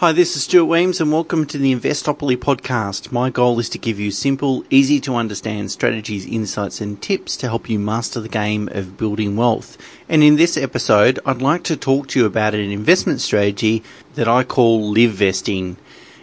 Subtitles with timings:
[0.00, 3.10] Hi, this is Stuart Wemyss and welcome to the Investopoly podcast.
[3.12, 7.48] My goal is to give you simple, easy to understand strategies, insights and tips to
[7.48, 9.78] help you master the game of building wealth.
[10.06, 13.82] And in this episode, I'd like to talk to you about an investment strategy
[14.16, 15.78] that I call live vesting.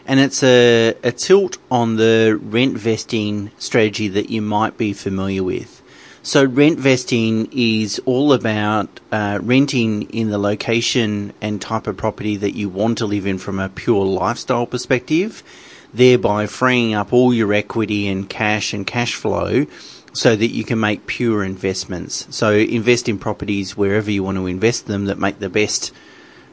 [0.05, 5.42] And it's a, a tilt on the rent vesting strategy that you might be familiar
[5.42, 5.83] with.
[6.26, 12.38] So rent vesting is all about uh, renting in the location and type of property
[12.38, 15.44] that you want to live in from a pure lifestyle perspective,
[15.94, 19.66] thereby freeing up all your equity and cash and cash flow
[20.13, 22.26] so that you can make pure investments.
[22.30, 25.91] So invest in properties wherever you want to invest them that make the best,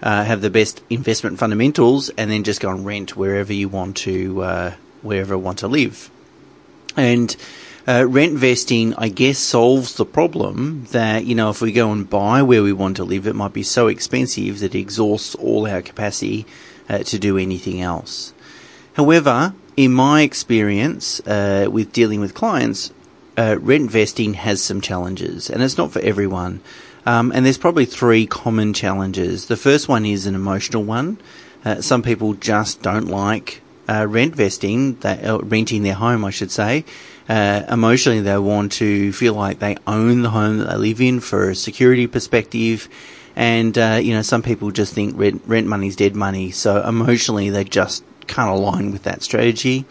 [0.03, 3.99] uh, have the best investment fundamentals, and then just go and rent wherever you want
[3.99, 6.11] to, uh, wherever you want to live.
[6.97, 7.35] And
[7.87, 12.09] uh, rent vesting, I guess, solves the problem that, you know, if we go and
[12.09, 15.67] buy where we want to live, it might be so expensive that it exhausts all
[15.67, 16.47] our capacity
[16.89, 18.33] uh, to do anything else.
[18.95, 22.93] However, in my experience uh, with dealing with clients,
[23.39, 26.61] uh, rent vesting has some challenges, and it's not for everyone.
[27.07, 29.47] Um, and there's probably three common challenges.
[29.47, 31.19] The first one is an emotional one.
[31.65, 36.31] Uh, some people just don't like uh, rent vesting, that, uh, renting their home, I
[36.31, 36.85] should say.
[37.29, 41.21] Uh, emotionally, they want to feel like they own the home that they live in
[41.21, 42.89] for a security perspective.
[43.35, 46.51] And, uh, you know, some people just think rent, rent money's dead money.
[46.51, 49.85] So emotionally, they just can't align with that strategy.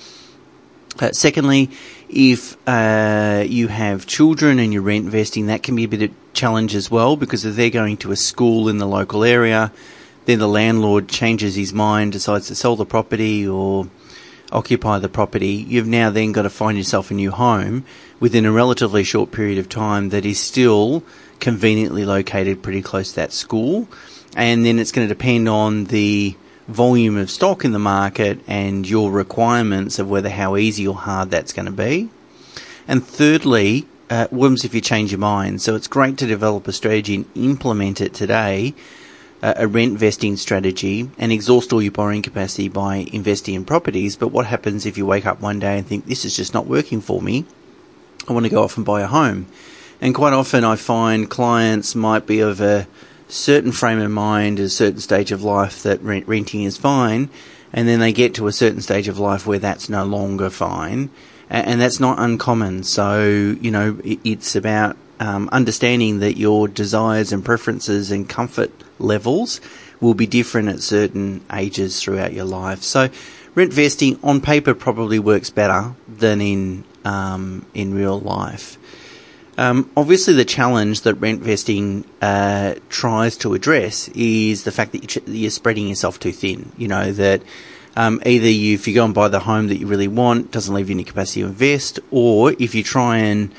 [1.00, 1.69] Uh, secondly,
[2.09, 6.11] if uh, you have children and you're rent vesting, that can be a bit of
[6.11, 9.72] a challenge as well because if they're going to a school in the local area,
[10.30, 13.89] then the landlord changes his mind, decides to sell the property or
[14.52, 17.83] occupy the property, you've now then got to find yourself a new home
[18.19, 21.03] within a relatively short period of time that is still
[21.39, 23.88] conveniently located pretty close to that school.
[24.35, 26.35] And then it's going to depend on the
[26.67, 31.31] volume of stock in the market and your requirements of whether how easy or hard
[31.31, 32.07] that's going to be.
[32.88, 35.63] And thirdly, uh, if you change your mind?
[35.63, 38.75] So it's great to develop a strategy and implement it today
[39.41, 44.16] a rent vesting strategy and exhaust all your borrowing capacity by investing in properties.
[44.17, 46.67] But what happens if you wake up one day and think, this is just not
[46.67, 47.45] working for me?
[48.28, 49.47] I want to go off and buy a home.
[50.01, 52.88] And quite often I find clients might be of a
[53.28, 57.29] certain frame of mind, a certain stage of life that rent- renting is fine.
[57.72, 61.09] And then they get to a certain stage of life where that's no longer fine.
[61.49, 62.83] And that's not uncommon.
[62.83, 63.22] So,
[63.61, 69.62] you know, it's about um, understanding that your desires and preferences and comfort levels
[70.00, 72.84] will be different at certain ages throughout your life.
[72.84, 73.09] So,
[73.56, 78.78] rent vesting on paper probably works better than in um, in real life.
[79.58, 85.28] Um, obviously, the challenge that rent vesting uh, tries to address is the fact that
[85.28, 86.72] you're spreading yourself too thin.
[86.78, 87.41] You know that
[87.97, 90.74] um, either you, if you go and buy the home that you really want, doesn't
[90.74, 93.53] leave you any capacity to invest, or if you try and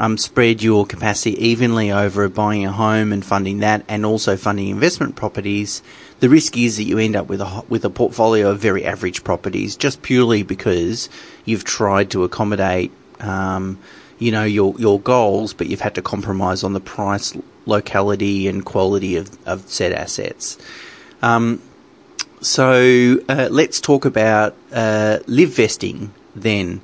[0.00, 4.68] um, spread your capacity evenly over buying a home and funding that, and also funding
[4.68, 5.82] investment properties,
[6.20, 9.24] the risk is that you end up with a with a portfolio of very average
[9.24, 11.08] properties, just purely because
[11.44, 13.78] you've tried to accommodate, um,
[14.18, 17.36] you know, your your goals, but you've had to compromise on the price,
[17.66, 20.58] locality, and quality of of said assets.
[21.22, 21.60] Um,
[22.40, 26.80] so uh, let's talk about uh, live vesting then.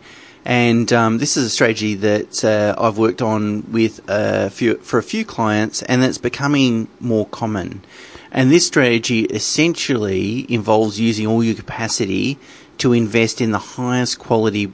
[0.49, 4.99] And um, this is a strategy that uh, I've worked on with a few, for
[4.99, 7.85] a few clients, and it's becoming more common.
[8.33, 12.39] And this strategy essentially involves using all your capacity
[12.79, 14.73] to invest in the highest quality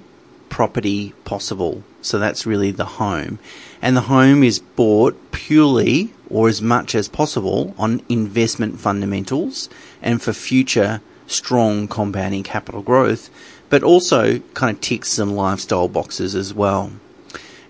[0.48, 1.82] property possible.
[2.02, 3.40] So that's really the home.
[3.82, 9.68] And the home is bought purely or as much as possible on investment fundamentals
[10.00, 13.28] and for future strong compounding capital growth
[13.74, 16.92] but also kind of ticks some lifestyle boxes as well.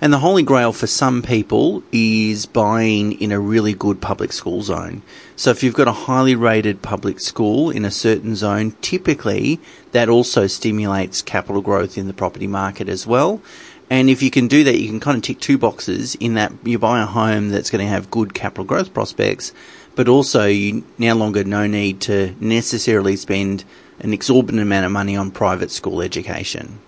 [0.03, 4.61] And the holy grail for some people is buying in a really good public school
[4.61, 5.01] zone.
[5.35, 9.61] So if you've got a highly rated public school in a certain zone, typically
[9.93, 13.41] that also stimulates capital growth in the property market as well.
[13.89, 16.53] And if you can do that, you can kind of tick two boxes in that
[16.65, 19.55] you buy a home that's going to have good capital growth prospects,
[19.95, 23.65] but also you no longer no need to necessarily spend
[24.01, 26.79] an exorbitant amount of money on private school education.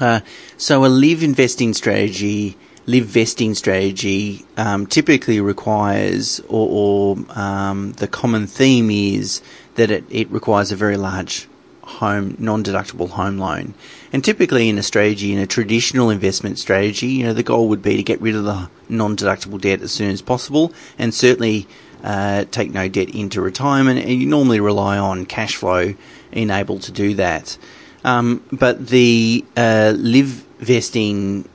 [0.00, 0.20] Uh,
[0.56, 2.56] so a live investing strategy,
[2.86, 9.42] live vesting strategy, um, typically requires, or, or um, the common theme is
[9.74, 11.48] that it, it requires a very large
[11.82, 13.74] home non-deductible home loan.
[14.12, 17.82] And typically in a strategy, in a traditional investment strategy, you know, the goal would
[17.82, 21.66] be to get rid of the non-deductible debt as soon as possible, and certainly
[22.02, 25.94] uh, take no debt into retirement, and you normally rely on cash flow
[26.32, 27.58] enabled to do that.
[28.04, 31.48] Um, but the uh, live vesting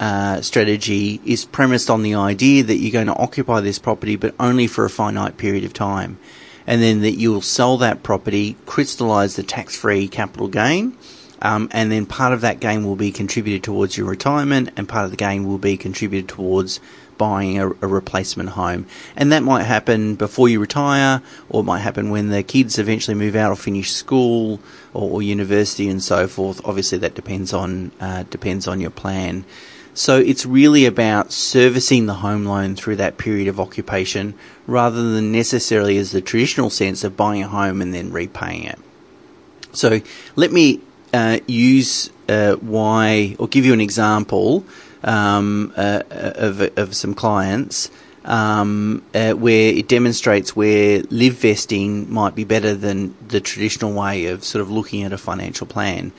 [0.00, 4.34] uh, strategy is premised on the idea that you're going to occupy this property, but
[4.40, 6.18] only for a finite period of time,
[6.66, 10.96] and then that you'll sell that property, crystallize the tax-free capital gain.
[11.42, 15.04] Um, and then part of that gain will be contributed towards your retirement, and part
[15.04, 16.80] of the gain will be contributed towards
[17.18, 18.86] buying a, a, replacement home.
[19.16, 23.14] And that might happen before you retire, or it might happen when the kids eventually
[23.14, 24.60] move out or finish school
[24.92, 26.60] or, or university and so forth.
[26.64, 29.44] Obviously, that depends on uh, depends on your plan.
[29.96, 34.34] So it's really about servicing the home loan through that period of occupation
[34.66, 38.78] rather than necessarily as the traditional sense of buying a home and then repaying it.
[39.72, 40.00] So
[40.34, 40.80] let me
[41.12, 44.64] uh, use uh, why, or give you an example
[45.04, 47.90] um, uh, of, of some clients
[48.24, 54.26] um, uh, where it demonstrates where live vesting might be better than the traditional way
[54.26, 56.12] of sort of looking at a financial plan.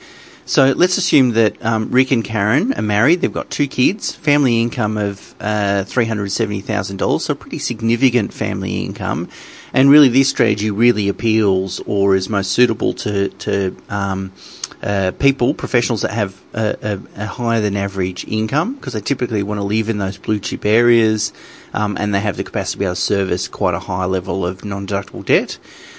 [0.48, 3.20] So let's assume that um, Rick and Karen are married.
[3.20, 9.28] They've got two kids, family income of uh, $370,000, so pretty significant family income.
[9.72, 14.32] And really, this strategy really appeals or is most suitable to, to um,
[14.86, 19.42] uh, people, professionals that have a, a, a, higher than average income because they typically
[19.42, 21.32] want to live in those blue chip areas
[21.74, 24.46] um, and they have the capacity to be able to service quite a high level
[24.46, 25.58] of non deductible debt.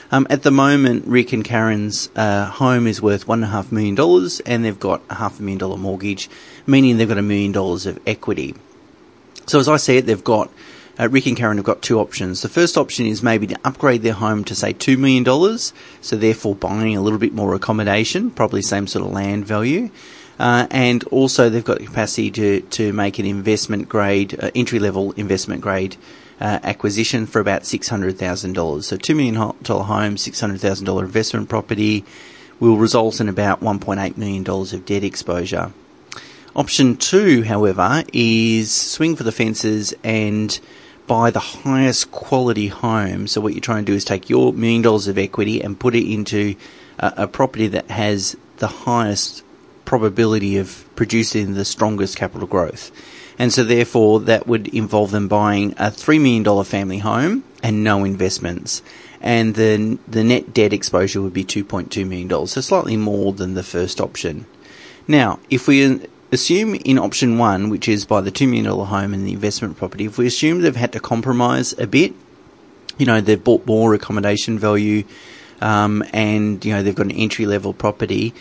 [0.10, 3.74] Um, at the moment, Rick and Karen's uh, home is worth one and a half
[3.74, 6.30] million dollars, and they've got a half a million dollar mortgage,
[6.66, 8.56] meaning they've got a million dollars of equity.
[9.48, 10.50] So, as I said, they've got
[11.00, 12.42] uh, Rick and Karen have got two options.
[12.42, 15.58] The first option is maybe to upgrade their home to say $2 million,
[16.02, 19.90] so therefore buying a little bit more accommodation, probably same sort of land value.
[20.40, 24.80] Uh, and also they've got the capacity to, to make an investment grade, uh, entry
[24.80, 25.98] level investment grade
[26.40, 28.84] uh, acquisition for about $600,000.
[28.84, 32.06] So $2 million home, $600,000 investment property
[32.60, 35.72] will result in about $1.8 million of debt exposure.
[36.56, 40.60] Option two, however, is swing for the fences and
[41.08, 43.28] buy the highest quality home.
[43.28, 45.96] So what you're trying to do is take your million dollars of equity and put
[45.96, 46.56] it into
[47.00, 49.44] a, a property that has the highest
[49.86, 52.92] probability of producing the strongest capital growth.
[53.40, 58.04] And so therefore that would involve them buying a $3 million family home and no
[58.04, 58.82] investments.
[59.22, 62.48] And then the net debt exposure would be $2.2 million.
[62.48, 64.46] So slightly more than the first option.
[65.08, 66.02] Now, if we
[66.32, 70.06] assume in option one, which is by the $2 million home and the investment property,
[70.06, 72.14] if we assume they've had to compromise a bit,
[72.98, 75.04] you know, they've bought more accommodation value,
[75.62, 78.34] um, and, you know, they've got an entry level property,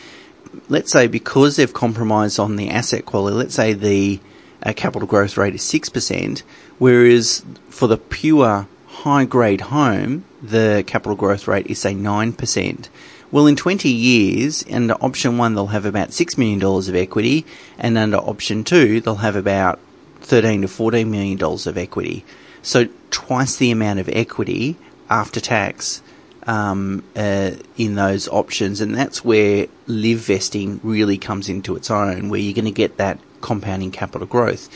[0.68, 4.20] let's say because they've compromised on the asset quality, let's say the
[4.62, 6.42] uh, capital growth rate is 6%,
[6.78, 12.88] whereas for the pure high grade home, the capital growth rate is say 9%.
[13.32, 17.44] Well, in 20 years, under option one, they'll have about $6 million of equity,
[17.78, 19.80] and under option two, they'll have about
[20.20, 22.24] 13 to $14 million of equity.
[22.62, 24.76] So twice the amount of equity
[25.10, 26.02] after tax
[26.46, 32.28] um, uh, in those options, and that's where live vesting really comes into its own,
[32.28, 34.68] where you're going to get that compounding capital growth.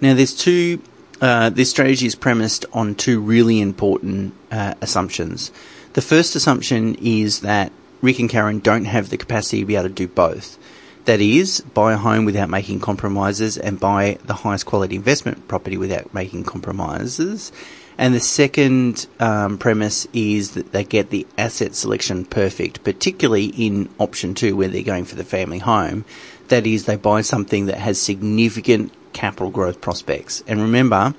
[0.00, 0.82] Now, there's two.
[1.20, 5.52] Uh, this strategy is premised on two really important uh, assumptions.
[5.94, 7.72] The first assumption is that
[8.04, 10.58] Rick and Karen don't have the capacity to be able to do both.
[11.06, 15.76] That is, buy a home without making compromises and buy the highest quality investment property
[15.76, 17.50] without making compromises.
[17.96, 23.88] And the second um, premise is that they get the asset selection perfect, particularly in
[23.98, 26.04] option two, where they're going for the family home.
[26.48, 30.42] That is, they buy something that has significant capital growth prospects.
[30.46, 31.14] And remember,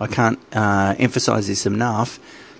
[0.00, 2.18] I can't uh, emphasize this enough.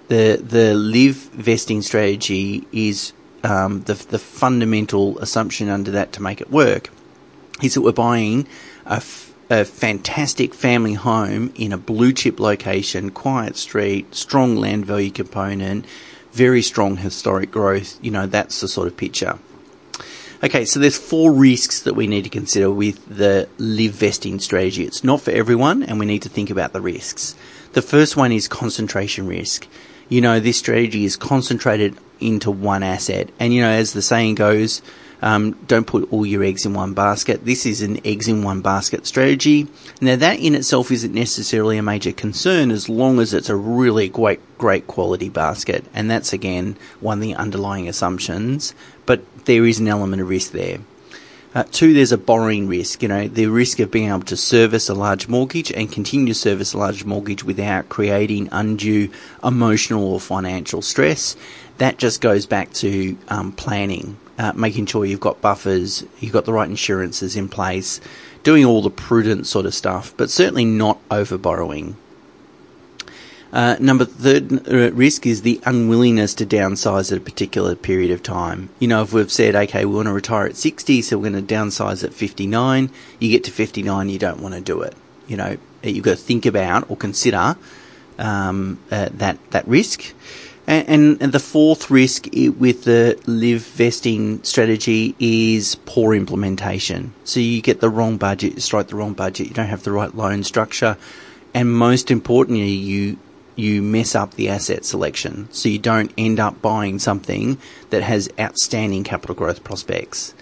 [0.09, 3.12] The the live vesting strategy is
[3.43, 6.91] um, the, the fundamental assumption under that to make it work
[7.63, 8.47] is that we're buying
[8.87, 14.87] a, f- a fantastic family home in a blue chip location, quiet street, strong land
[14.87, 15.85] value component,
[16.33, 17.99] very strong historic growth.
[18.03, 19.39] You know, that's the sort of picture.
[20.45, 24.85] Okay, so there's four risks that we need to consider with the live vesting strategy.
[24.85, 27.37] It's not for everyone, and we need to think about the risks.
[27.75, 29.69] The first one is concentration risk.
[30.12, 33.31] You know, this strategy is concentrated into one asset.
[33.40, 34.83] And, you know, as the saying goes,
[35.23, 37.47] um, don't put all your eggs in one basket.
[37.47, 39.69] This is an eggs in one basket strategy.
[40.02, 44.11] Now, that in itself isn't necessarily a major concern as long as it's a really
[44.11, 45.83] great, great quality basket.
[45.95, 48.75] And that's again one of the underlying assumptions,
[49.07, 50.81] but there is an element of risk there.
[51.54, 53.02] Uh, two, there's a borrowing risk.
[53.02, 56.35] You know, the risk of being able to service a large mortgage and continue to
[56.35, 59.11] service a large mortgage without creating undue
[59.44, 61.37] emotional or financial stress.
[61.76, 66.47] That just goes back to um, planning, uh, making sure you've got buffers, you've got
[66.47, 68.00] the right insurances in place,
[68.42, 71.97] doing all the prudent sort of stuff, but certainly not over borrowing.
[73.52, 78.23] Uh, number third uh, risk is the unwillingness to downsize at a particular period of
[78.23, 78.71] time.
[78.78, 81.47] You know, if we've said, okay, we want to retire at 60, so we're going
[81.47, 84.94] to downsize at 59, you get to 59, you don't want to do it.
[85.28, 87.56] You know, you've got to think about or consider
[88.18, 90.14] um, uh, that, that risk.
[90.66, 97.14] And, and, the fourth risk with the live vesting strategy is poor implementation.
[97.25, 100.14] So you get the wrong budget, strike the wrong budget, you don't have the right
[100.14, 100.97] loan structure,
[101.52, 103.18] and most importantly, you
[103.56, 105.49] you mess up the asset selection.
[105.52, 107.59] So you don't end up buying something
[107.90, 110.35] that has outstanding capital growth prospects.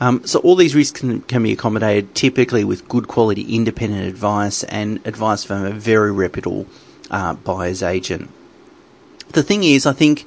[0.00, 4.62] Um, so all these risks can, can be accommodated typically with good quality independent advice
[4.64, 6.66] and advice from a very reputable
[7.10, 8.30] uh, buyer's agent.
[9.32, 10.24] The thing is, I think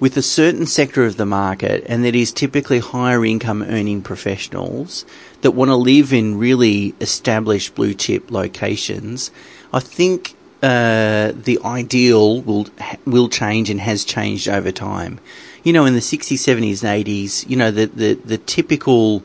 [0.00, 5.06] with a certain sector of the market, and that is typically higher income earning professionals
[5.42, 9.30] that want to live in really established blue chip locations,
[9.72, 12.68] I think uh, the ideal will
[13.04, 15.18] will change and has changed over time.
[15.64, 19.24] You know, in the 60s, 70s, and 80s, you know, the the, the typical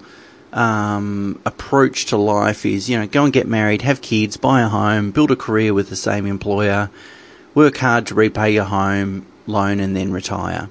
[0.52, 4.68] um, approach to life is, you know, go and get married, have kids, buy a
[4.68, 6.90] home, build a career with the same employer,
[7.54, 10.70] work hard to repay your home loan, and then retire.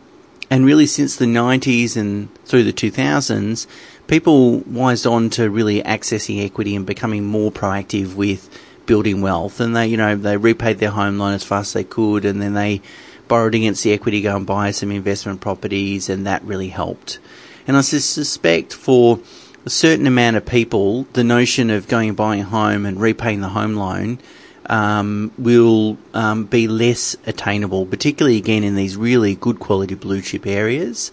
[0.50, 3.66] And really, since the 90s and through the 2000s,
[4.06, 8.48] people wised on to really accessing equity and becoming more proactive with
[8.86, 11.84] building wealth, and they, you know, they repaid their home loan as fast as they
[11.84, 12.80] could, and then they
[13.28, 17.18] borrowed against the equity, go and buy some investment properties, and that really helped.
[17.66, 19.18] And I suspect for
[19.64, 23.40] a certain amount of people, the notion of going and buying a home and repaying
[23.40, 24.20] the home loan
[24.66, 30.46] um, will um, be less attainable, particularly again in these really good quality blue chip
[30.46, 31.10] areas.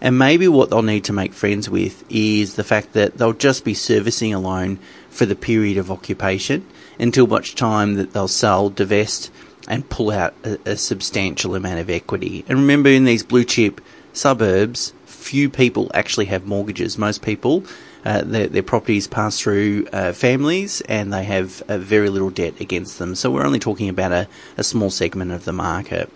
[0.00, 3.64] And maybe what they'll need to make friends with is the fact that they'll just
[3.64, 6.66] be servicing a loan for the period of occupation
[6.98, 9.30] until much time that they'll sell, divest,
[9.68, 12.44] and pull out a, a substantial amount of equity.
[12.48, 13.80] And remember, in these blue chip
[14.12, 16.96] suburbs, few people actually have mortgages.
[16.96, 17.64] Most people,
[18.04, 22.60] uh, their, their, properties pass through uh, families and they have uh, very little debt
[22.60, 23.14] against them.
[23.14, 26.10] So we're only talking about a, a small segment of the market.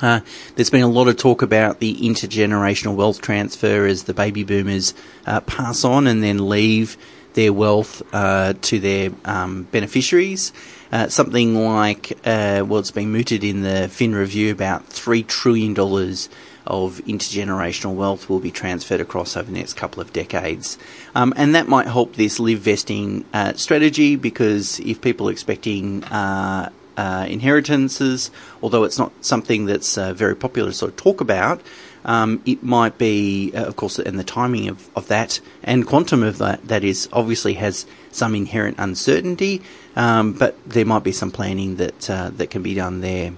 [0.00, 0.20] Uh,
[0.56, 4.92] there's been a lot of talk about the intergenerational wealth transfer as the baby boomers
[5.26, 6.96] uh, pass on and then leave
[7.34, 10.52] their wealth uh, to their um, beneficiaries.
[10.92, 15.72] Uh, something like, uh, well, it's been mooted in the Fin Review about $3 trillion
[16.66, 20.78] of intergenerational wealth will be transferred across over the next couple of decades.
[21.14, 26.04] Um, and that might help this live vesting uh, strategy because if people are expecting
[26.96, 28.30] uh, inheritances,
[28.62, 31.60] although it's not something that's uh, very popular to sort of talk about,
[32.04, 36.22] um, it might be, uh, of course, and the timing of, of that and quantum
[36.22, 39.62] of that, that is obviously has some inherent uncertainty,
[39.96, 43.32] um, but there might be some planning that uh, that can be done there.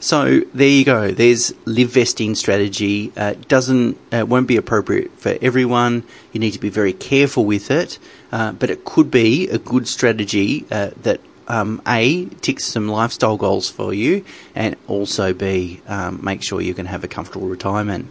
[0.00, 1.10] So there you go.
[1.10, 3.12] There's live vesting strategy.
[3.16, 6.04] Uh, doesn't uh, won't be appropriate for everyone.
[6.32, 7.98] You need to be very careful with it,
[8.30, 13.36] uh, but it could be a good strategy uh, that um, A, ticks some lifestyle
[13.36, 14.24] goals for you,
[14.54, 18.08] and also B, um, make sure you can have a comfortable retirement.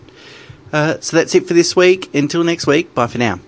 [0.73, 2.13] Uh, so that's it for this week.
[2.13, 3.39] Until next week, bye for now.